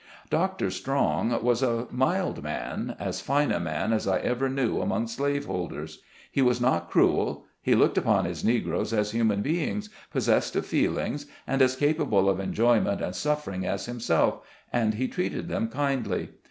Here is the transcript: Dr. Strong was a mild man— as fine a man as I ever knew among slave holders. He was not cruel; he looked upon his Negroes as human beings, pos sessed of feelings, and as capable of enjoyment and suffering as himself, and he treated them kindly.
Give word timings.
Dr. 0.31 0.71
Strong 0.71 1.43
was 1.43 1.61
a 1.61 1.85
mild 1.91 2.41
man— 2.41 2.95
as 3.09 3.21
fine 3.21 3.51
a 3.51 3.59
man 3.59 3.93
as 3.93 4.07
I 4.07 4.17
ever 4.21 4.49
knew 4.49 4.81
among 4.81 5.05
slave 5.05 5.45
holders. 5.45 6.01
He 6.31 6.41
was 6.41 6.59
not 6.59 6.89
cruel; 6.89 7.45
he 7.61 7.75
looked 7.75 7.99
upon 7.99 8.25
his 8.25 8.43
Negroes 8.43 8.93
as 8.93 9.11
human 9.11 9.43
beings, 9.43 9.91
pos 10.11 10.27
sessed 10.27 10.55
of 10.55 10.65
feelings, 10.65 11.27
and 11.45 11.61
as 11.61 11.75
capable 11.75 12.31
of 12.31 12.39
enjoyment 12.39 12.99
and 12.99 13.15
suffering 13.15 13.63
as 13.63 13.85
himself, 13.85 14.39
and 14.73 14.95
he 14.95 15.07
treated 15.07 15.49
them 15.49 15.67
kindly. 15.67 16.29